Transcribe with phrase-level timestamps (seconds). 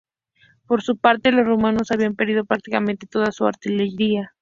[0.65, 4.33] Por su parte, los rumanos habían perdido prácticamente toda su artillería.